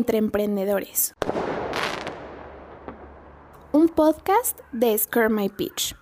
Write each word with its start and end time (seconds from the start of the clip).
entre 0.00 0.16
emprendedores. 0.16 1.14
Un 3.70 3.90
podcast 3.90 4.58
de 4.72 4.96
Scare 4.96 5.28
My 5.28 5.50
Pitch. 5.50 5.94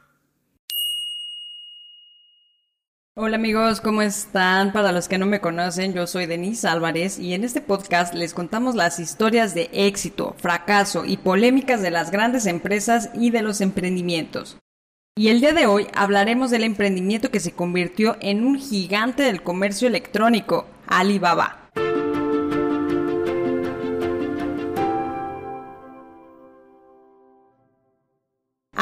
Hola 3.17 3.35
amigos, 3.35 3.81
¿cómo 3.81 4.03
están? 4.03 4.73
Para 4.73 4.93
los 4.93 5.09
que 5.09 5.19
no 5.19 5.27
me 5.27 5.41
conocen, 5.41 5.95
yo 5.95 6.07
soy 6.07 6.27
Denise 6.27 6.69
Álvarez 6.69 7.19
y 7.19 7.35
en 7.35 7.43
este 7.43 7.61
podcast 7.61 8.15
les 8.15 8.35
contamos 8.35 8.77
las 8.77 9.01
historias 9.01 9.53
de 9.57 9.69
éxito, 9.73 10.37
fracaso 10.39 11.05
y 11.05 11.17
polémicas 11.17 11.83
de 11.83 11.91
las 11.91 12.13
grandes 12.13 12.47
empresas 12.47 13.11
y 13.15 13.31
de 13.31 13.43
los 13.43 13.61
emprendimientos. 13.61 14.59
Y 15.17 15.31
el 15.31 15.41
día 15.41 15.53
de 15.53 15.67
hoy 15.67 15.89
hablaremos 15.93 16.53
del 16.53 16.63
emprendimiento 16.63 17.33
que 17.33 17.41
se 17.41 17.51
convirtió 17.51 18.17
en 18.21 18.47
un 18.47 18.61
gigante 18.61 19.25
del 19.25 19.43
comercio 19.43 19.89
electrónico, 19.89 20.67
Alibaba. 20.87 21.58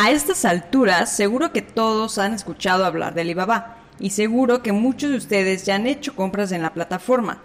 A 0.06 0.12
estas 0.12 0.45
alturas, 0.45 1.10
seguro 1.10 1.51
que 1.51 1.62
todos 1.62 2.19
han 2.19 2.33
escuchado 2.33 2.84
hablar 2.84 3.12
de 3.12 3.23
Alibaba 3.23 3.78
y 3.98 4.10
seguro 4.10 4.62
que 4.62 4.70
muchos 4.70 5.10
de 5.10 5.16
ustedes 5.16 5.66
ya 5.66 5.74
han 5.74 5.88
hecho 5.88 6.14
compras 6.14 6.52
en 6.52 6.62
la 6.62 6.73
plataforma. 6.73 7.42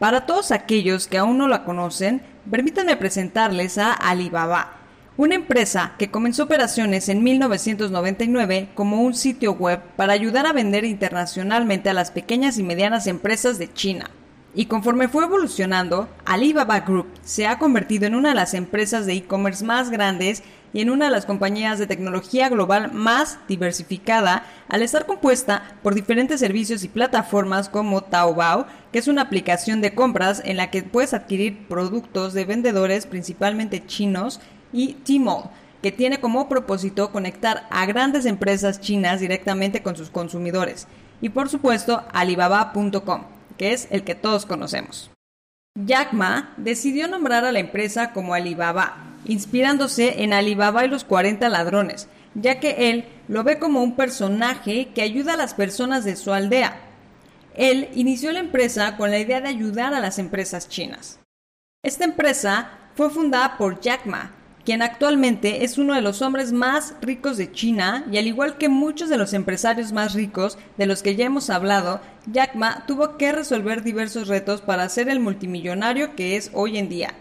Para 0.00 0.26
todos 0.26 0.50
aquellos 0.50 1.06
que 1.06 1.18
aún 1.18 1.38
no 1.38 1.46
la 1.46 1.62
conocen, 1.62 2.20
permítanme 2.50 2.96
presentarles 2.96 3.78
a 3.78 3.92
Alibaba, 3.92 4.72
una 5.16 5.36
empresa 5.36 5.92
que 5.96 6.10
comenzó 6.10 6.42
operaciones 6.42 7.08
en 7.08 7.22
1999 7.22 8.70
como 8.74 9.00
un 9.02 9.14
sitio 9.14 9.52
web 9.52 9.80
para 9.94 10.12
ayudar 10.12 10.46
a 10.46 10.52
vender 10.52 10.84
internacionalmente 10.84 11.88
a 11.88 11.94
las 11.94 12.10
pequeñas 12.10 12.58
y 12.58 12.64
medianas 12.64 13.06
empresas 13.06 13.60
de 13.60 13.72
China. 13.72 14.10
Y 14.54 14.66
conforme 14.66 15.06
fue 15.06 15.24
evolucionando, 15.24 16.08
Alibaba 16.24 16.80
Group 16.80 17.06
se 17.22 17.46
ha 17.46 17.58
convertido 17.58 18.06
en 18.06 18.16
una 18.16 18.30
de 18.30 18.34
las 18.34 18.54
empresas 18.54 19.06
de 19.06 19.14
e-commerce 19.14 19.64
más 19.64 19.88
grandes 19.88 20.42
y 20.72 20.80
en 20.80 20.90
una 20.90 21.06
de 21.06 21.10
las 21.10 21.26
compañías 21.26 21.78
de 21.78 21.86
tecnología 21.86 22.48
global 22.48 22.92
más 22.92 23.38
diversificada 23.48 24.44
al 24.68 24.82
estar 24.82 25.06
compuesta 25.06 25.76
por 25.82 25.94
diferentes 25.94 26.40
servicios 26.40 26.84
y 26.84 26.88
plataformas 26.88 27.68
como 27.68 28.02
Taobao, 28.02 28.66
que 28.92 28.98
es 28.98 29.08
una 29.08 29.22
aplicación 29.22 29.80
de 29.80 29.94
compras 29.94 30.42
en 30.44 30.56
la 30.56 30.70
que 30.70 30.82
puedes 30.82 31.14
adquirir 31.14 31.66
productos 31.68 32.32
de 32.32 32.44
vendedores 32.44 33.06
principalmente 33.06 33.84
chinos, 33.86 34.40
y 34.72 34.94
Tmall, 34.94 35.50
que 35.82 35.92
tiene 35.92 36.20
como 36.20 36.48
propósito 36.48 37.12
conectar 37.12 37.66
a 37.70 37.84
grandes 37.84 38.24
empresas 38.24 38.80
chinas 38.80 39.20
directamente 39.20 39.82
con 39.82 39.96
sus 39.96 40.10
consumidores, 40.10 40.88
y 41.20 41.28
por 41.28 41.48
supuesto 41.48 42.02
Alibaba.com 42.12 43.24
que 43.56 43.72
es 43.72 43.88
el 43.90 44.04
que 44.04 44.14
todos 44.14 44.46
conocemos. 44.46 45.10
Jack 45.74 46.12
Ma 46.12 46.52
decidió 46.56 47.08
nombrar 47.08 47.44
a 47.44 47.52
la 47.52 47.60
empresa 47.60 48.12
como 48.12 48.34
Alibaba, 48.34 49.11
inspirándose 49.24 50.22
en 50.22 50.32
Alibaba 50.32 50.84
y 50.84 50.88
los 50.88 51.04
40 51.04 51.48
ladrones, 51.48 52.08
ya 52.34 52.60
que 52.60 52.90
él 52.90 53.04
lo 53.28 53.44
ve 53.44 53.58
como 53.58 53.82
un 53.82 53.96
personaje 53.96 54.88
que 54.94 55.02
ayuda 55.02 55.34
a 55.34 55.36
las 55.36 55.54
personas 55.54 56.04
de 56.04 56.16
su 56.16 56.32
aldea. 56.32 56.80
Él 57.54 57.88
inició 57.94 58.32
la 58.32 58.40
empresa 58.40 58.96
con 58.96 59.10
la 59.10 59.18
idea 59.18 59.40
de 59.40 59.48
ayudar 59.48 59.94
a 59.94 60.00
las 60.00 60.18
empresas 60.18 60.68
chinas. 60.68 61.20
Esta 61.82 62.04
empresa 62.04 62.70
fue 62.94 63.10
fundada 63.10 63.58
por 63.58 63.80
Jack 63.80 64.06
Ma, 64.06 64.32
quien 64.64 64.80
actualmente 64.80 65.64
es 65.64 65.76
uno 65.76 65.94
de 65.94 66.02
los 66.02 66.22
hombres 66.22 66.52
más 66.52 66.94
ricos 67.00 67.36
de 67.36 67.50
China 67.50 68.04
y 68.10 68.18
al 68.18 68.28
igual 68.28 68.58
que 68.58 68.68
muchos 68.68 69.08
de 69.08 69.18
los 69.18 69.32
empresarios 69.32 69.92
más 69.92 70.14
ricos 70.14 70.56
de 70.78 70.86
los 70.86 71.02
que 71.02 71.16
ya 71.16 71.26
hemos 71.26 71.50
hablado, 71.50 72.00
Jack 72.26 72.54
Ma 72.54 72.84
tuvo 72.86 73.16
que 73.16 73.32
resolver 73.32 73.82
diversos 73.82 74.28
retos 74.28 74.60
para 74.60 74.88
ser 74.88 75.08
el 75.08 75.18
multimillonario 75.18 76.14
que 76.14 76.36
es 76.36 76.50
hoy 76.54 76.78
en 76.78 76.88
día. 76.88 77.14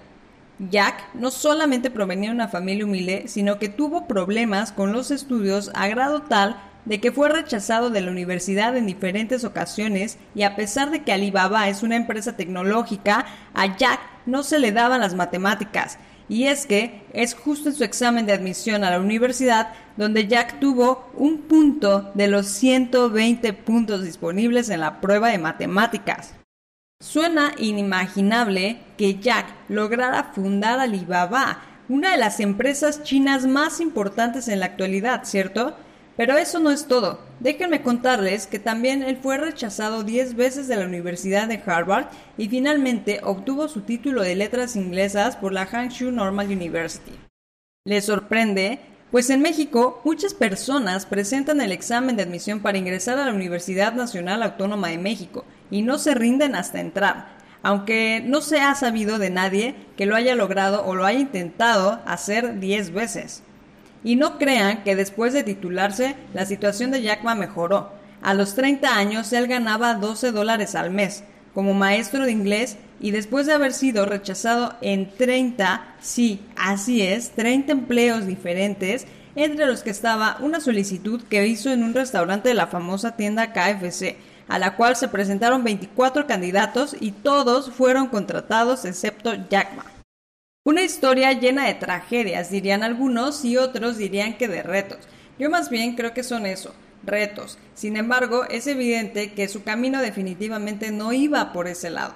Jack 0.69 1.15
no 1.15 1.31
solamente 1.31 1.89
provenía 1.89 2.29
de 2.29 2.35
una 2.35 2.47
familia 2.47 2.85
humilde, 2.85 3.23
sino 3.25 3.57
que 3.57 3.69
tuvo 3.69 4.07
problemas 4.07 4.71
con 4.71 4.93
los 4.93 5.09
estudios 5.09 5.71
a 5.73 5.87
grado 5.87 6.21
tal 6.21 6.61
de 6.85 6.99
que 6.99 7.11
fue 7.11 7.29
rechazado 7.29 7.89
de 7.89 8.01
la 8.01 8.11
universidad 8.11 8.75
en 8.77 8.85
diferentes 8.85 9.43
ocasiones 9.43 10.17
y 10.35 10.43
a 10.43 10.55
pesar 10.55 10.91
de 10.91 11.03
que 11.03 11.13
Alibaba 11.13 11.67
es 11.67 11.81
una 11.83 11.95
empresa 11.95 12.35
tecnológica, 12.35 13.25
a 13.53 13.75
Jack 13.75 13.99
no 14.25 14.43
se 14.43 14.59
le 14.59 14.71
daban 14.71 15.01
las 15.01 15.15
matemáticas 15.15 15.97
y 16.29 16.45
es 16.45 16.65
que 16.65 17.01
es 17.13 17.33
justo 17.33 17.69
en 17.69 17.75
su 17.75 17.83
examen 17.83 18.25
de 18.25 18.33
admisión 18.33 18.83
a 18.83 18.91
la 18.91 18.99
universidad 18.99 19.73
donde 19.97 20.27
Jack 20.27 20.59
tuvo 20.59 21.11
un 21.15 21.39
punto 21.39 22.11
de 22.13 22.27
los 22.27 22.47
120 22.47 23.53
puntos 23.53 24.03
disponibles 24.03 24.69
en 24.69 24.79
la 24.81 25.01
prueba 25.01 25.29
de 25.29 25.39
matemáticas. 25.39 26.35
Suena 27.01 27.53
inimaginable 27.57 28.77
que 28.95 29.19
Jack 29.19 29.47
lograra 29.69 30.25
fundar 30.35 30.79
Alibaba, 30.79 31.59
una 31.89 32.11
de 32.11 32.17
las 32.19 32.39
empresas 32.39 33.01
chinas 33.01 33.47
más 33.47 33.79
importantes 33.81 34.47
en 34.47 34.59
la 34.59 34.67
actualidad, 34.67 35.23
¿cierto? 35.23 35.75
Pero 36.15 36.37
eso 36.37 36.59
no 36.59 36.69
es 36.69 36.85
todo. 36.85 37.19
Déjenme 37.39 37.81
contarles 37.81 38.45
que 38.45 38.59
también 38.59 39.01
él 39.01 39.17
fue 39.17 39.39
rechazado 39.39 40.03
10 40.03 40.35
veces 40.35 40.67
de 40.67 40.75
la 40.75 40.85
Universidad 40.85 41.47
de 41.47 41.59
Harvard 41.65 42.05
y 42.37 42.49
finalmente 42.49 43.19
obtuvo 43.23 43.67
su 43.67 43.81
título 43.81 44.21
de 44.21 44.35
letras 44.35 44.75
inglesas 44.75 45.35
por 45.35 45.53
la 45.53 45.65
Hangzhou 45.65 46.11
Normal 46.11 46.49
University. 46.51 47.13
¿Les 47.83 48.05
sorprende? 48.05 48.79
Pues 49.09 49.31
en 49.31 49.41
México 49.41 50.01
muchas 50.05 50.35
personas 50.35 51.07
presentan 51.07 51.61
el 51.61 51.71
examen 51.71 52.15
de 52.15 52.21
admisión 52.21 52.59
para 52.59 52.77
ingresar 52.77 53.17
a 53.17 53.25
la 53.25 53.33
Universidad 53.33 53.93
Nacional 53.93 54.43
Autónoma 54.43 54.89
de 54.89 54.99
México 54.99 55.45
y 55.71 55.81
no 55.81 55.97
se 55.97 56.13
rinden 56.13 56.53
hasta 56.53 56.79
entrar, 56.79 57.29
aunque 57.63 58.21
no 58.23 58.41
se 58.41 58.59
ha 58.59 58.75
sabido 58.75 59.17
de 59.17 59.31
nadie 59.31 59.75
que 59.97 60.05
lo 60.05 60.15
haya 60.15 60.35
logrado 60.35 60.85
o 60.85 60.93
lo 60.93 61.05
haya 61.05 61.19
intentado 61.19 62.01
hacer 62.05 62.59
10 62.59 62.93
veces. 62.93 63.41
Y 64.03 64.15
no 64.15 64.37
crean 64.37 64.83
que 64.83 64.95
después 64.95 65.33
de 65.33 65.43
titularse 65.43 66.15
la 66.33 66.45
situación 66.45 66.91
de 66.91 67.01
Jack 67.01 67.23
Ma 67.23 67.33
mejoró. 67.33 67.91
A 68.21 68.33
los 68.33 68.53
30 68.53 68.95
años 68.95 69.33
él 69.33 69.47
ganaba 69.47 69.95
12 69.95 70.31
dólares 70.31 70.75
al 70.75 70.91
mes 70.91 71.23
como 71.53 71.73
maestro 71.73 72.25
de 72.25 72.31
inglés 72.31 72.77
y 72.99 73.11
después 73.11 73.47
de 73.47 73.53
haber 73.53 73.73
sido 73.73 74.05
rechazado 74.05 74.75
en 74.81 75.09
30, 75.09 75.95
sí, 75.99 76.39
así 76.55 77.01
es, 77.01 77.31
30 77.31 77.71
empleos 77.71 78.25
diferentes, 78.27 79.07
entre 79.35 79.65
los 79.65 79.81
que 79.81 79.89
estaba 79.89 80.37
una 80.41 80.59
solicitud 80.59 81.23
que 81.23 81.47
hizo 81.47 81.71
en 81.71 81.83
un 81.83 81.93
restaurante 81.93 82.49
de 82.49 82.55
la 82.55 82.67
famosa 82.67 83.15
tienda 83.15 83.53
KFC, 83.53 84.17
a 84.47 84.59
la 84.59 84.75
cual 84.75 84.95
se 84.95 85.07
presentaron 85.07 85.63
24 85.63 86.27
candidatos 86.27 86.95
y 86.99 87.11
todos 87.11 87.71
fueron 87.71 88.07
contratados 88.07 88.85
excepto 88.85 89.33
Jack 89.49 89.75
Ma. 89.75 89.85
Una 90.63 90.83
historia 90.83 91.33
llena 91.33 91.65
de 91.65 91.73
tragedias, 91.73 92.51
dirían 92.51 92.83
algunos, 92.83 93.43
y 93.45 93.57
otros 93.57 93.97
dirían 93.97 94.37
que 94.37 94.47
de 94.47 94.61
retos. 94.61 94.99
Yo 95.39 95.49
más 95.49 95.71
bien 95.71 95.95
creo 95.95 96.13
que 96.13 96.21
son 96.21 96.45
eso, 96.45 96.75
retos. 97.03 97.57
Sin 97.73 97.97
embargo, 97.97 98.45
es 98.45 98.67
evidente 98.67 99.33
que 99.33 99.47
su 99.47 99.63
camino 99.63 99.99
definitivamente 100.01 100.91
no 100.91 101.13
iba 101.13 101.51
por 101.51 101.67
ese 101.67 101.89
lado. 101.89 102.13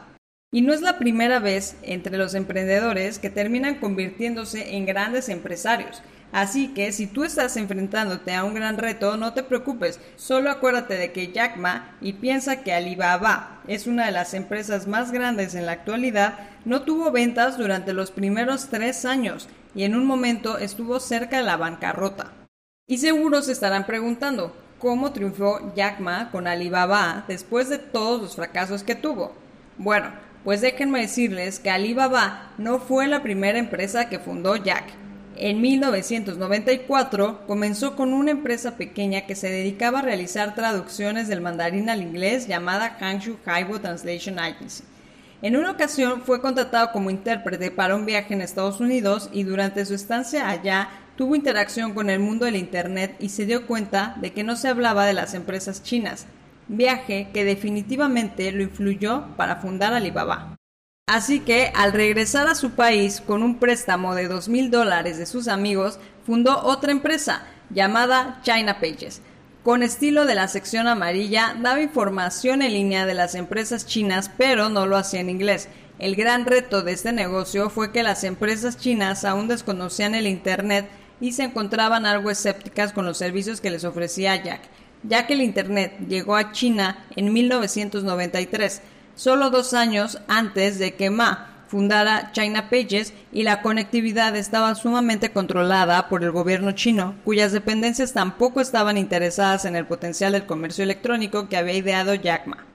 Y 0.51 0.61
no 0.61 0.73
es 0.73 0.81
la 0.81 0.99
primera 0.99 1.39
vez 1.39 1.75
entre 1.81 2.17
los 2.17 2.35
emprendedores 2.35 3.17
que 3.17 3.31
terminan 3.31 3.75
convirtiéndose 3.75 4.75
en 4.75 4.85
grandes 4.85 5.27
empresarios. 5.29 6.03
Así 6.31 6.73
que 6.73 6.91
si 6.91 7.07
tú 7.07 7.23
estás 7.23 7.55
enfrentándote 7.55 8.33
a 8.33 8.43
un 8.43 8.53
gran 8.53 8.77
reto, 8.77 9.15
no 9.15 9.33
te 9.33 9.43
preocupes, 9.43 9.99
solo 10.17 10.49
acuérdate 10.49 10.97
de 10.97 11.11
que 11.11 11.31
Jack 11.31 11.57
Ma 11.57 11.95
y 12.01 12.13
piensa 12.13 12.61
que 12.61 12.73
Alibaba 12.73 13.61
es 13.67 13.87
una 13.87 14.05
de 14.05 14.11
las 14.11 14.33
empresas 14.33 14.85
más 14.85 15.11
grandes 15.11 15.55
en 15.55 15.65
la 15.65 15.71
actualidad, 15.71 16.39
no 16.65 16.81
tuvo 16.81 17.11
ventas 17.11 17.57
durante 17.57 17.93
los 17.93 18.11
primeros 18.11 18.67
tres 18.69 19.05
años 19.05 19.47
y 19.73 19.83
en 19.83 19.95
un 19.95 20.05
momento 20.05 20.57
estuvo 20.57 20.99
cerca 20.99 21.37
de 21.37 21.43
la 21.43 21.57
bancarrota. 21.57 22.33
Y 22.87 22.97
seguro 22.97 23.41
se 23.41 23.51
estarán 23.51 23.85
preguntando, 23.85 24.55
¿cómo 24.79 25.11
triunfó 25.11 25.73
Jack 25.75 25.99
Ma 25.99 26.31
con 26.31 26.47
Alibaba 26.47 27.25
después 27.27 27.69
de 27.69 27.79
todos 27.79 28.21
los 28.21 28.35
fracasos 28.35 28.83
que 28.83 28.95
tuvo? 28.95 29.33
Bueno, 29.77 30.11
pues 30.43 30.61
déjenme 30.61 31.01
decirles 31.01 31.59
que 31.59 31.71
Alibaba 31.71 32.51
no 32.57 32.79
fue 32.79 33.07
la 33.07 33.23
primera 33.23 33.57
empresa 33.57 34.09
que 34.09 34.19
fundó 34.19 34.55
Jack. 34.55 35.04
En 35.37 35.59
1994 35.59 37.45
comenzó 37.45 37.97
con 37.97 38.13
una 38.13 38.31
empresa 38.31 38.77
pequeña 38.77 39.25
que 39.25 39.35
se 39.35 39.49
dedicaba 39.49 39.99
a 39.99 40.01
realizar 40.01 40.55
traducciones 40.55 41.27
del 41.27 41.41
mandarín 41.41 41.89
al 41.89 42.01
inglés 42.01 42.47
llamada 42.47 42.95
Hangzhou 42.97 43.37
Haibo 43.45 43.81
Translation 43.81 44.39
Agency. 44.39 44.85
En 45.41 45.57
una 45.57 45.71
ocasión 45.71 46.21
fue 46.21 46.39
contratado 46.39 46.93
como 46.93 47.09
intérprete 47.09 47.69
para 47.69 47.97
un 47.97 48.05
viaje 48.05 48.33
en 48.33 48.39
Estados 48.39 48.79
Unidos 48.79 49.29
y 49.33 49.43
durante 49.43 49.85
su 49.85 49.93
estancia 49.93 50.49
allá 50.49 50.87
tuvo 51.17 51.35
interacción 51.35 51.93
con 51.93 52.09
el 52.09 52.19
mundo 52.19 52.45
del 52.45 52.55
Internet 52.55 53.17
y 53.19 53.27
se 53.27 53.45
dio 53.45 53.67
cuenta 53.67 54.15
de 54.21 54.31
que 54.31 54.45
no 54.45 54.55
se 54.55 54.69
hablaba 54.69 55.05
de 55.05 55.13
las 55.13 55.33
empresas 55.33 55.83
chinas, 55.83 56.27
viaje 56.69 57.27
que 57.33 57.43
definitivamente 57.43 58.53
lo 58.53 58.63
influyó 58.63 59.25
para 59.35 59.57
fundar 59.57 59.93
Alibaba. 59.93 60.55
Así 61.07 61.41
que, 61.41 61.71
al 61.75 61.93
regresar 61.93 62.47
a 62.47 62.55
su 62.55 62.71
país 62.71 63.21
con 63.21 63.43
un 63.43 63.59
préstamo 63.59 64.15
de 64.15 64.27
dos 64.27 64.49
mil 64.49 64.71
dólares 64.71 65.19
de 65.19 65.27
sus 65.27 65.47
amigos, 65.47 65.99
fundó 66.25 66.63
otra 66.63 66.91
empresa 66.91 67.43
llamada 67.69 68.41
China 68.41 68.79
Pages. 68.79 69.21
Con 69.63 69.83
estilo 69.83 70.25
de 70.25 70.33
la 70.33 70.47
sección 70.47 70.87
amarilla, 70.87 71.55
daba 71.61 71.83
información 71.83 72.63
en 72.63 72.73
línea 72.73 73.05
de 73.05 73.13
las 73.13 73.35
empresas 73.35 73.85
chinas, 73.85 74.31
pero 74.35 74.69
no 74.69 74.87
lo 74.87 74.97
hacía 74.97 75.19
en 75.19 75.29
inglés. 75.29 75.69
El 75.99 76.15
gran 76.15 76.43
reto 76.47 76.81
de 76.81 76.93
este 76.93 77.13
negocio 77.13 77.69
fue 77.69 77.91
que 77.91 78.01
las 78.01 78.23
empresas 78.23 78.75
chinas 78.75 79.25
aún 79.25 79.47
desconocían 79.47 80.15
el 80.15 80.25
Internet 80.25 80.89
y 81.21 81.33
se 81.33 81.43
encontraban 81.43 82.07
algo 82.07 82.31
escépticas 82.31 82.93
con 82.93 83.05
los 83.05 83.19
servicios 83.19 83.61
que 83.61 83.69
les 83.69 83.83
ofrecía 83.83 84.41
Jack, 84.43 84.61
ya 85.03 85.27
que 85.27 85.33
el 85.33 85.41
Internet 85.41 85.99
llegó 86.07 86.35
a 86.35 86.51
China 86.51 87.05
en 87.15 87.31
1993, 87.31 88.81
solo 89.15 89.49
dos 89.49 89.73
años 89.73 90.19
antes 90.27 90.79
de 90.79 90.95
que 90.95 91.09
Ma 91.09 91.51
fundara 91.67 92.31
China 92.31 92.69
Pages 92.69 93.13
y 93.31 93.43
la 93.43 93.61
conectividad 93.61 94.35
estaba 94.35 94.75
sumamente 94.75 95.31
controlada 95.31 96.07
por 96.09 96.23
el 96.23 96.31
gobierno 96.31 96.73
chino, 96.73 97.15
cuyas 97.25 97.51
dependencias 97.51 98.13
tampoco 98.13 98.61
estaban 98.61 98.97
interesadas 98.97 99.65
en 99.65 99.75
el 99.75 99.85
potencial 99.85 100.33
del 100.33 100.45
comercio 100.45 100.83
electrónico 100.83 101.49
que 101.49 101.57
había 101.57 101.73
ideado 101.73 102.13
Jack 102.13 102.47
Ma 102.47 102.65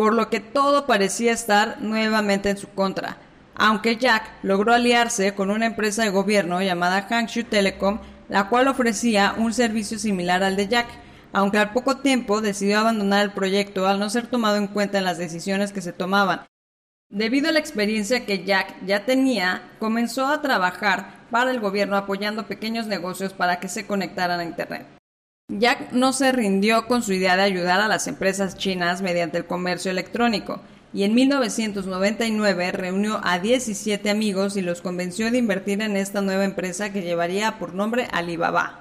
por 0.00 0.14
lo 0.14 0.30
que 0.30 0.40
todo 0.40 0.86
parecía 0.86 1.30
estar 1.30 1.82
nuevamente 1.82 2.48
en 2.48 2.56
su 2.56 2.68
contra. 2.70 3.18
Aunque 3.54 3.96
Jack 3.96 4.30
logró 4.42 4.72
aliarse 4.72 5.34
con 5.34 5.50
una 5.50 5.66
empresa 5.66 6.02
de 6.02 6.08
gobierno 6.08 6.62
llamada 6.62 7.06
Hangshu 7.06 7.44
Telecom, 7.44 7.98
la 8.30 8.48
cual 8.48 8.68
ofrecía 8.68 9.34
un 9.36 9.52
servicio 9.52 9.98
similar 9.98 10.42
al 10.42 10.56
de 10.56 10.68
Jack, 10.68 10.86
aunque 11.32 11.58
al 11.58 11.72
poco 11.72 11.98
tiempo 11.98 12.40
decidió 12.40 12.80
abandonar 12.80 13.24
el 13.24 13.32
proyecto 13.32 13.86
al 13.86 13.98
no 13.98 14.10
ser 14.10 14.26
tomado 14.26 14.56
en 14.56 14.66
cuenta 14.66 14.98
en 14.98 15.04
las 15.04 15.18
decisiones 15.18 15.72
que 15.72 15.82
se 15.82 15.92
tomaban. 15.92 16.46
Debido 17.08 17.48
a 17.48 17.52
la 17.52 17.58
experiencia 17.58 18.24
que 18.24 18.44
Jack 18.44 18.84
ya 18.86 19.04
tenía, 19.04 19.62
comenzó 19.78 20.28
a 20.28 20.42
trabajar 20.42 21.26
para 21.30 21.50
el 21.50 21.60
gobierno 21.60 21.96
apoyando 21.96 22.46
pequeños 22.46 22.86
negocios 22.86 23.32
para 23.32 23.58
que 23.58 23.68
se 23.68 23.86
conectaran 23.86 24.40
a 24.40 24.44
Internet. 24.44 24.86
Jack 25.48 25.90
no 25.90 26.12
se 26.12 26.30
rindió 26.30 26.86
con 26.86 27.02
su 27.02 27.12
idea 27.12 27.36
de 27.36 27.42
ayudar 27.42 27.80
a 27.80 27.88
las 27.88 28.06
empresas 28.06 28.56
chinas 28.56 29.02
mediante 29.02 29.38
el 29.38 29.46
comercio 29.46 29.90
electrónico 29.90 30.60
y 30.92 31.02
en 31.02 31.14
1999 31.14 32.72
reunió 32.72 33.20
a 33.24 33.38
17 33.38 34.10
amigos 34.10 34.56
y 34.56 34.62
los 34.62 34.80
convenció 34.80 35.30
de 35.30 35.38
invertir 35.38 35.82
en 35.82 35.96
esta 35.96 36.20
nueva 36.20 36.44
empresa 36.44 36.92
que 36.92 37.02
llevaría 37.02 37.58
por 37.58 37.74
nombre 37.74 38.06
Alibaba. 38.12 38.79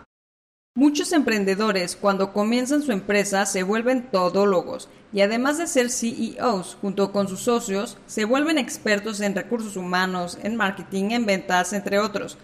Muchos 0.79 1.11
emprendedores 1.11 1.97
cuando 1.97 2.31
comienzan 2.31 2.81
su 2.81 2.93
empresa 2.93 3.45
se 3.45 3.63
vuelven 3.63 4.03
todólogos 4.03 4.87
y 5.11 5.19
además 5.19 5.57
de 5.57 5.67
ser 5.67 5.89
CEOs 5.89 6.77
junto 6.79 7.11
con 7.11 7.27
sus 7.27 7.41
socios, 7.41 7.97
se 8.07 8.23
vuelven 8.23 8.57
expertos 8.57 9.19
en 9.19 9.35
recursos 9.35 9.75
humanos, 9.75 10.37
en 10.41 10.55
marketing, 10.55 11.11
en 11.11 11.25
ventas, 11.25 11.73
entre 11.73 11.99
otros. 11.99 12.37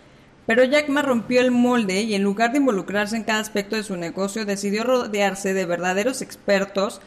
Pero 0.45 0.65
Jack 0.65 0.89
Ma 0.89 1.01
rompió 1.01 1.39
el 1.39 1.51
molde 1.51 2.01
y 2.01 2.13
en 2.13 2.23
lugar 2.23 2.51
de 2.51 2.57
involucrarse 2.57 3.15
en 3.15 3.23
cada 3.23 3.39
aspecto 3.39 3.77
de 3.77 3.83
su 3.83 3.95
negocio, 3.95 4.45
decidió 4.45 4.83
rodearse 4.83 5.53
de 5.53 5.65
verdaderos 5.65 6.21
expertos 6.21 6.99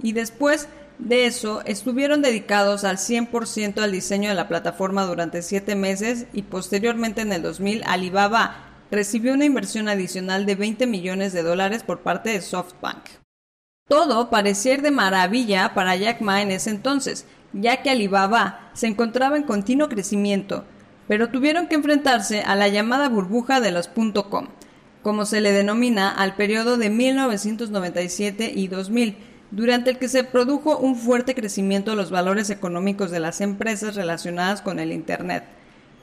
y 0.00 0.12
después 0.12 0.68
de 1.00 1.26
eso 1.26 1.62
estuvieron 1.64 2.22
dedicados 2.22 2.84
al 2.84 2.98
100% 2.98 3.82
al 3.82 3.90
diseño 3.90 4.28
de 4.28 4.36
la 4.36 4.46
plataforma 4.46 5.04
durante 5.04 5.42
siete 5.42 5.74
meses 5.74 6.26
y 6.32 6.42
posteriormente 6.42 7.22
en 7.22 7.32
el 7.32 7.42
2000 7.42 7.82
Alibaba 7.86 8.75
recibió 8.90 9.34
una 9.34 9.44
inversión 9.44 9.88
adicional 9.88 10.46
de 10.46 10.54
20 10.54 10.86
millones 10.86 11.32
de 11.32 11.42
dólares 11.42 11.82
por 11.82 12.00
parte 12.00 12.30
de 12.30 12.40
SoftBank. 12.40 13.04
Todo 13.88 14.30
parecía 14.30 14.74
ir 14.74 14.82
de 14.82 14.90
maravilla 14.90 15.72
para 15.74 15.96
Jack 15.96 16.20
Ma 16.20 16.42
en 16.42 16.50
ese 16.50 16.70
entonces, 16.70 17.26
ya 17.52 17.82
que 17.82 17.90
Alibaba 17.90 18.70
se 18.74 18.86
encontraba 18.86 19.36
en 19.36 19.44
continuo 19.44 19.88
crecimiento, 19.88 20.64
pero 21.08 21.30
tuvieron 21.30 21.68
que 21.68 21.76
enfrentarse 21.76 22.42
a 22.42 22.56
la 22.56 22.68
llamada 22.68 23.08
burbuja 23.08 23.60
de 23.60 23.70
los 23.70 23.88
.com, 23.88 24.48
como 25.02 25.24
se 25.24 25.40
le 25.40 25.52
denomina 25.52 26.10
al 26.10 26.34
periodo 26.34 26.76
de 26.76 26.90
1997 26.90 28.52
y 28.54 28.68
2000, 28.68 29.16
durante 29.52 29.90
el 29.90 29.98
que 29.98 30.08
se 30.08 30.24
produjo 30.24 30.78
un 30.78 30.96
fuerte 30.96 31.34
crecimiento 31.34 31.92
de 31.92 31.96
los 31.96 32.10
valores 32.10 32.50
económicos 32.50 33.12
de 33.12 33.20
las 33.20 33.40
empresas 33.40 33.94
relacionadas 33.94 34.62
con 34.62 34.80
el 34.80 34.92
Internet, 34.92 35.44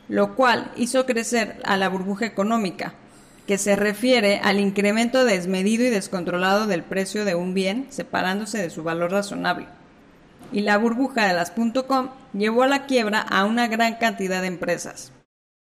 lo 0.10 0.36
cual 0.36 0.72
hizo 0.76 1.06
crecer 1.06 1.60
a 1.64 1.78
la 1.78 1.90
burbuja 1.90 2.26
económica, 2.26 2.94
que 3.48 3.58
se 3.58 3.76
refiere 3.76 4.40
al 4.44 4.60
incremento 4.60 5.26
desmedido 5.26 5.86
y 5.86 5.90
descontrolado 5.90 6.68
del 6.68 6.84
precio 6.84 7.26
de 7.26 7.36
un 7.36 7.54
bien 7.54 7.88
separándose 7.90 8.58
de 8.58 8.70
su 8.70 8.84
valor 8.84 9.12
razonable 9.12 9.68
y 10.54 10.62
la 10.62 10.78
burbuja 10.78 11.28
de 11.28 11.34
las 11.34 11.52
.com 11.52 12.10
llevó 12.34 12.64
a 12.64 12.68
la 12.68 12.86
quiebra 12.86 13.20
a 13.20 13.44
una 13.46 13.68
gran 13.68 13.96
cantidad 13.96 14.42
de 14.42 14.48
empresas. 14.48 15.12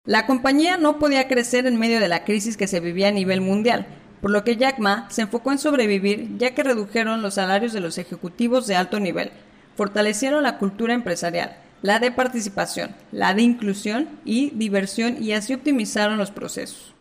La 0.05 0.25
compañía 0.25 0.77
no 0.77 0.99
podía 0.99 1.27
crecer 1.27 1.65
en 1.65 1.77
medio 1.77 1.99
de 1.99 2.07
la 2.07 2.23
crisis 2.23 2.55
que 2.55 2.67
se 2.67 2.79
vivía 2.79 3.09
a 3.09 3.11
nivel 3.11 3.41
mundial, 3.41 3.87
por 4.21 4.31
lo 4.31 4.43
que 4.43 4.55
Jack 4.55 4.79
Ma 4.79 5.07
se 5.09 5.23
enfocó 5.23 5.51
en 5.51 5.57
sobrevivir 5.57 6.37
ya 6.37 6.53
que 6.53 6.63
redujeron 6.63 7.21
los 7.21 7.33
salarios 7.33 7.73
de 7.73 7.81
los 7.81 7.97
ejecutivos 7.97 8.67
de 8.67 8.75
alto 8.75 8.99
nivel, 8.99 9.31
fortalecieron 9.75 10.43
la 10.43 10.57
cultura 10.57 10.93
empresarial, 10.93 11.57
la 11.81 11.99
de 11.99 12.11
participación, 12.11 12.95
la 13.11 13.33
de 13.33 13.41
inclusión 13.41 14.07
y 14.25 14.51
diversión 14.51 15.21
y 15.21 15.33
así 15.33 15.53
optimizaron 15.53 16.17
los 16.17 16.31
procesos. 16.31 16.95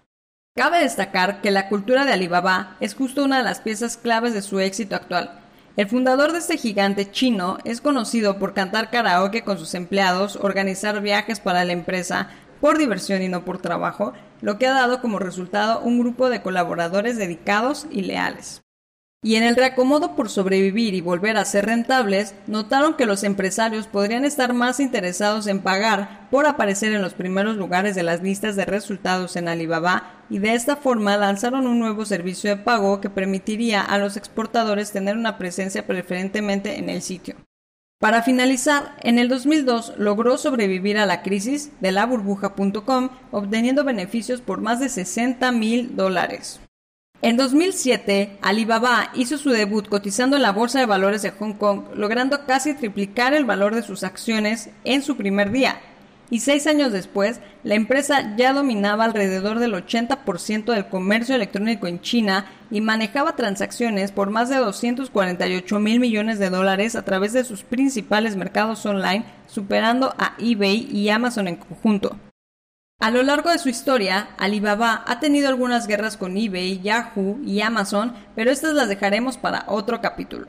Cabe 0.55 0.81
destacar 0.81 1.41
que 1.41 1.51
la 1.51 1.69
cultura 1.69 2.05
de 2.05 2.13
Alibaba 2.13 2.77
es 2.81 2.95
justo 2.95 3.25
una 3.25 3.39
de 3.39 3.45
las 3.45 3.61
piezas 3.61 3.97
claves 3.97 4.33
de 4.33 4.43
su 4.43 4.59
éxito 4.61 4.97
actual, 4.97 5.41
el 5.77 5.89
fundador 5.89 6.33
de 6.33 6.39
este 6.39 6.57
gigante 6.57 7.11
chino 7.11 7.59
es 7.65 7.83
conocido 7.83 8.39
por 8.39 8.55
cantar 8.55 8.89
karaoke 8.89 9.45
con 9.45 9.59
sus 9.59 9.75
empleados, 9.75 10.37
organizar 10.37 11.03
viajes 11.03 11.39
para 11.39 11.67
la 11.67 11.75
empresa 11.75 12.31
por 12.63 12.79
diversión 12.79 13.21
y 13.21 13.29
no 13.29 13.45
por 13.45 13.59
trabajo, 13.59 14.15
lo 14.41 14.59
que 14.59 14.67
ha 14.67 14.73
dado 14.73 15.03
como 15.03 15.19
resultado 15.19 15.81
un 15.81 15.99
grupo 15.99 16.31
de 16.31 16.41
colaboradores 16.41 17.19
dedicados 17.19 17.87
y 17.91 18.03
leales 18.03 18.63
y 19.27 19.35
en 19.35 19.43
el 19.43 19.57
reacomodo 19.57 20.15
por 20.15 20.31
sobrevivir 20.31 20.95
y 20.95 21.01
volver 21.01 21.37
a 21.37 21.45
ser 21.45 21.67
rentables, 21.67 22.37
notaron 22.47 22.95
que 22.95 23.07
los 23.07 23.25
empresarios 23.25 23.89
podrían 23.89 24.25
estar 24.25 24.53
más 24.55 24.79
interesados 24.79 25.49
en 25.49 25.63
pagar 25.63 26.29
por 26.31 26.47
aparecer 26.47 26.93
en 26.93 27.03
los 27.03 27.15
primeros 27.15 27.57
lugares 27.57 27.97
de 27.97 28.05
las 28.05 28.23
listas 28.23 28.55
de 28.55 28.65
resultados 28.65 29.35
en 29.35 29.49
Alibaba 29.49 30.23
y 30.31 30.39
de 30.39 30.55
esta 30.55 30.77
forma 30.77 31.17
lanzaron 31.17 31.67
un 31.67 31.81
nuevo 31.81 32.05
servicio 32.05 32.51
de 32.51 32.63
pago 32.63 33.01
que 33.01 33.11
permitiría 33.11 33.81
a 33.81 33.99
los 33.99 34.17
exportadores 34.17 34.93
tener 34.93 35.17
una 35.17 35.39
presencia 35.39 35.89
preferentemente 35.89 36.79
en 36.79 36.89
el 36.89 37.03
sitio. 37.03 37.35
Para 37.99 38.23
finalizar, 38.23 38.95
en 39.03 39.19
el 39.19 39.29
2002 39.29 39.95
logró 39.99 40.39
sobrevivir 40.39 40.99
a 40.99 41.07
la 41.07 41.25
crisis 41.25 41.73
de 41.81 41.91
la 41.91 42.07
burbuja.com 42.07 43.09
obteniendo 43.33 43.83
beneficios 43.83 44.41
por 44.41 44.61
más 44.61 44.79
de 44.79 44.89
60 44.89 45.51
mil 45.51 45.97
dólares. 45.97 46.61
En 47.27 47.37
2007, 47.37 48.39
Alibaba 48.41 49.11
hizo 49.15 49.37
su 49.37 49.51
debut 49.51 49.89
cotizando 49.89 50.37
en 50.37 50.43
la 50.43 50.53
Bolsa 50.53 50.79
de 50.79 50.87
Valores 50.87 51.23
de 51.23 51.33
Hong 51.33 51.55
Kong, 51.55 51.87
logrando 51.97 52.47
casi 52.47 52.73
triplicar 52.73 53.35
el 53.35 53.45
valor 53.45 53.75
de 53.75 53.83
sus 53.83 54.05
acciones 54.05 54.71
en 54.85 55.03
su 55.03 55.17
primer 55.17 55.51
día. 55.51 55.81
Y 56.31 56.39
seis 56.39 56.69
años 56.69 56.93
después, 56.93 57.41
la 57.65 57.75
empresa 57.75 58.37
ya 58.37 58.53
dominaba 58.53 59.03
alrededor 59.03 59.59
del 59.59 59.75
80% 59.75 60.73
del 60.73 60.87
comercio 60.87 61.35
electrónico 61.35 61.89
en 61.89 62.01
China 62.01 62.47
y 62.71 62.81
manejaba 62.81 63.35
transacciones 63.35 64.13
por 64.13 64.31
más 64.31 64.49
de 64.49 64.59
248 64.59 65.81
mil 65.81 65.99
millones 65.99 66.39
de 66.39 66.49
dólares 66.49 66.95
a 66.95 67.05
través 67.05 67.33
de 67.33 67.43
sus 67.43 67.65
principales 67.65 68.37
mercados 68.37 68.87
online, 68.87 69.25
superando 69.49 70.15
a 70.17 70.37
eBay 70.39 70.89
y 70.93 71.09
Amazon 71.09 71.49
en 71.49 71.57
conjunto. 71.57 72.17
A 72.99 73.11
lo 73.11 73.23
largo 73.23 73.51
de 73.51 73.59
su 73.59 73.69
historia, 73.69 74.31
Alibaba 74.39 75.05
ha 75.07 75.21
tenido 75.21 75.49
algunas 75.49 75.87
guerras 75.87 76.17
con 76.17 76.35
eBay, 76.35 76.81
Yahoo 76.81 77.39
y 77.45 77.61
Amazon, 77.61 78.15
pero 78.35 78.51
estas 78.51 78.73
las 78.73 78.89
dejaremos 78.89 79.37
para 79.37 79.67
otro 79.69 80.01
capítulo. 80.01 80.47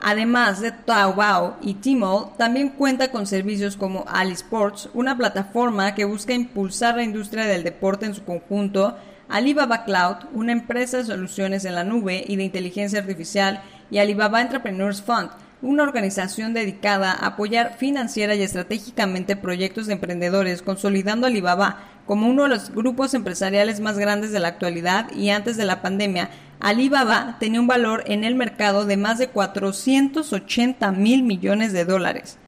Además 0.00 0.62
de 0.62 0.72
Taobao 0.72 1.58
y 1.60 1.74
Tmall, 1.74 2.30
también 2.38 2.70
cuenta 2.70 3.10
con 3.10 3.26
servicios 3.26 3.76
como 3.76 4.06
AliSports, 4.08 4.88
una 4.94 5.14
plataforma 5.18 5.94
que 5.94 6.06
busca 6.06 6.32
impulsar 6.32 6.96
la 6.96 7.02
industria 7.02 7.44
del 7.44 7.64
deporte 7.64 8.06
en 8.06 8.14
su 8.14 8.24
conjunto, 8.24 8.96
Alibaba 9.28 9.84
Cloud, 9.84 10.28
una 10.32 10.52
empresa 10.52 10.96
de 10.96 11.04
soluciones 11.04 11.66
en 11.66 11.74
la 11.74 11.84
nube 11.84 12.24
y 12.26 12.36
de 12.36 12.44
inteligencia 12.44 13.00
artificial, 13.00 13.62
y 13.90 13.98
Alibaba 13.98 14.40
Entrepreneurs 14.40 15.02
Fund, 15.02 15.28
una 15.64 15.82
organización 15.82 16.52
dedicada 16.52 17.10
a 17.10 17.28
apoyar 17.28 17.76
financiera 17.78 18.34
y 18.34 18.42
estratégicamente 18.42 19.34
proyectos 19.34 19.86
de 19.86 19.94
emprendedores, 19.94 20.62
consolidando 20.62 21.26
Alibaba 21.26 21.78
como 22.06 22.28
uno 22.28 22.42
de 22.42 22.50
los 22.50 22.70
grupos 22.70 23.14
empresariales 23.14 23.80
más 23.80 23.98
grandes 23.98 24.30
de 24.30 24.40
la 24.40 24.48
actualidad 24.48 25.10
y 25.12 25.30
antes 25.30 25.56
de 25.56 25.64
la 25.64 25.80
pandemia, 25.80 26.30
Alibaba 26.60 27.38
tenía 27.40 27.60
un 27.60 27.66
valor 27.66 28.04
en 28.06 28.24
el 28.24 28.34
mercado 28.34 28.84
de 28.84 28.98
más 28.98 29.18
de 29.18 29.28
480 29.28 30.92
mil 30.92 31.22
millones 31.22 31.72
de 31.72 31.84
dólares. 31.84 32.38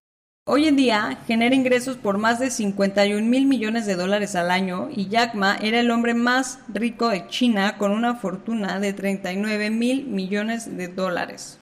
Hoy 0.49 0.68
en 0.68 0.76
día 0.76 1.18
genera 1.26 1.56
ingresos 1.56 1.96
por 1.96 2.18
más 2.18 2.38
de 2.38 2.50
51 2.50 3.26
mil 3.26 3.46
millones 3.46 3.85
de 3.87 3.96
dólares 3.96 4.37
al 4.37 4.50
año 4.50 4.88
y 4.94 5.08
Jack 5.08 5.35
Ma 5.35 5.56
era 5.61 5.80
el 5.80 5.90
hombre 5.90 6.14
más 6.14 6.61
rico 6.68 7.08
de 7.08 7.26
China 7.26 7.78
con 7.78 7.90
una 7.90 8.14
fortuna 8.14 8.78
de 8.78 8.92
39 8.92 9.70
mil 9.70 10.06
millones 10.06 10.76
de 10.76 10.87
dólares. 10.87 11.58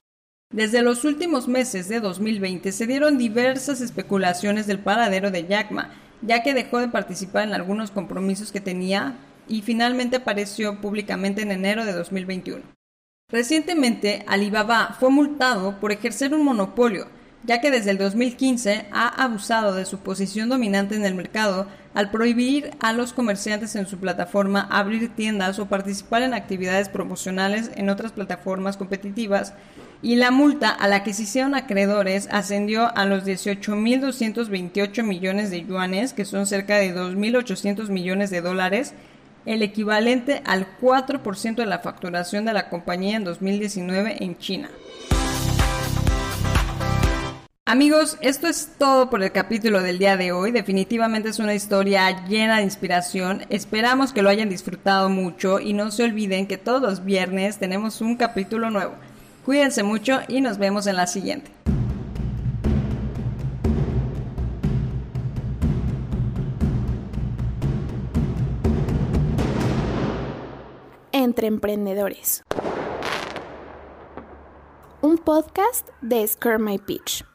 Desde 0.51 0.83
los 0.83 1.03
últimos 1.03 1.47
meses 1.47 1.89
de 1.89 1.99
2020 1.99 2.71
se 2.71 2.87
dieron 2.87 3.17
diversas 3.17 3.81
especulaciones 3.81 4.67
del 4.67 4.79
paradero 4.79 5.31
de 5.31 5.47
Jack 5.47 5.71
Ma, 5.71 5.93
ya 6.21 6.43
que 6.43 6.53
dejó 6.53 6.79
de 6.79 6.87
participar 6.87 7.47
en 7.47 7.53
algunos 7.53 7.91
compromisos 7.91 8.51
que 8.51 8.61
tenía 8.61 9.17
y 9.47 9.61
finalmente 9.63 10.17
apareció 10.17 10.81
públicamente 10.81 11.41
en 11.41 11.51
enero 11.51 11.85
de 11.85 11.93
2021. 11.93 12.63
Recientemente, 13.29 14.23
Alibaba 14.27 14.95
fue 14.99 15.09
multado 15.09 15.79
por 15.79 15.91
ejercer 15.91 16.33
un 16.33 16.45
monopolio, 16.45 17.07
ya 17.45 17.61
que 17.61 17.71
desde 17.71 17.91
el 17.91 17.97
2015 17.97 18.87
ha 18.91 19.23
abusado 19.23 19.73
de 19.73 19.85
su 19.85 19.99
posición 19.99 20.49
dominante 20.49 20.95
en 20.95 21.05
el 21.05 21.15
mercado 21.15 21.67
al 21.93 22.11
prohibir 22.11 22.71
a 22.79 22.91
los 22.91 23.13
comerciantes 23.13 23.75
en 23.75 23.87
su 23.87 23.97
plataforma 23.97 24.67
abrir 24.69 25.15
tiendas 25.15 25.59
o 25.59 25.67
participar 25.67 26.23
en 26.23 26.33
actividades 26.33 26.89
promocionales 26.89 27.71
en 27.75 27.89
otras 27.89 28.11
plataformas 28.11 28.77
competitivas 28.77 29.53
y 30.01 30.17
la 30.17 30.31
multa 30.31 30.69
a 30.69 30.87
la 30.87 31.03
que 31.03 31.13
se 31.13 31.23
hicieron 31.23 31.55
acreedores 31.55 32.27
ascendió 32.31 32.95
a 32.95 33.05
los 33.05 33.23
18.228 33.23 35.03
millones 35.03 35.49
de 35.49 35.65
yuanes, 35.65 36.13
que 36.13 36.25
son 36.25 36.45
cerca 36.45 36.77
de 36.77 36.95
2.800 36.95 37.89
millones 37.89 38.29
de 38.29 38.41
dólares, 38.41 38.93
el 39.45 39.61
equivalente 39.61 40.41
al 40.45 40.67
4% 40.79 41.55
de 41.55 41.65
la 41.65 41.79
facturación 41.79 42.45
de 42.45 42.53
la 42.53 42.69
compañía 42.69 43.15
en 43.15 43.23
2019 43.23 44.23
en 44.23 44.37
China. 44.37 44.69
Amigos, 47.67 48.19
esto 48.21 48.45
es 48.45 48.73
todo 48.77 49.09
por 49.09 49.23
el 49.23 49.31
capítulo 49.31 49.81
del 49.81 49.97
día 49.97 50.17
de 50.17 50.31
hoy. 50.31 50.51
Definitivamente 50.51 51.29
es 51.29 51.39
una 51.39 51.55
historia 51.55 52.23
llena 52.27 52.57
de 52.57 52.63
inspiración. 52.63 53.41
Esperamos 53.49 54.13
que 54.13 54.21
lo 54.21 54.29
hayan 54.29 54.49
disfrutado 54.49 55.09
mucho 55.09 55.59
y 55.59 55.73
no 55.73 55.89
se 55.89 56.03
olviden 56.03 56.45
que 56.45 56.59
todos 56.59 56.79
los 56.79 57.03
viernes 57.03 57.57
tenemos 57.57 58.01
un 58.01 58.17
capítulo 58.17 58.69
nuevo. 58.69 58.93
Cuídense 59.45 59.81
mucho 59.81 60.19
y 60.27 60.41
nos 60.41 60.59
vemos 60.59 60.85
en 60.85 60.95
la 60.95 61.07
siguiente. 61.07 61.49
Entre 71.11 71.47
Emprendedores. 71.47 72.43
Un 75.01 75.17
podcast 75.17 75.89
de 76.03 76.27
Scare 76.27 76.59
My 76.59 76.77
Pitch. 76.77 77.25